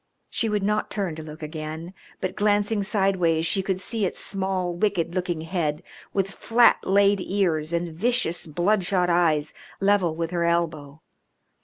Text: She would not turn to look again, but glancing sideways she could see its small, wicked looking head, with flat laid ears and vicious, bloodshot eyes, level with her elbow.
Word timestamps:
She 0.31 0.49
would 0.49 0.63
not 0.63 0.89
turn 0.89 1.13
to 1.13 1.21
look 1.21 1.43
again, 1.43 1.93
but 2.21 2.35
glancing 2.35 2.81
sideways 2.81 3.45
she 3.45 3.61
could 3.61 3.79
see 3.79 4.03
its 4.03 4.17
small, 4.17 4.73
wicked 4.73 5.13
looking 5.13 5.41
head, 5.41 5.83
with 6.11 6.31
flat 6.31 6.77
laid 6.83 7.21
ears 7.21 7.71
and 7.71 7.89
vicious, 7.93 8.47
bloodshot 8.47 9.11
eyes, 9.11 9.53
level 9.79 10.15
with 10.15 10.31
her 10.31 10.43
elbow. 10.43 11.01